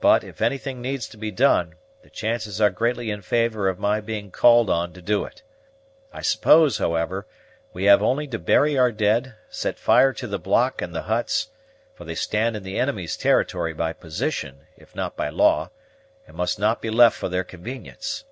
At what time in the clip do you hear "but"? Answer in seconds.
0.00-0.22